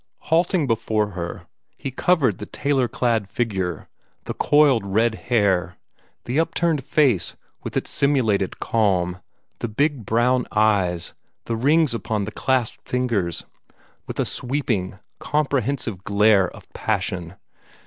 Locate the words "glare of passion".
16.03-17.35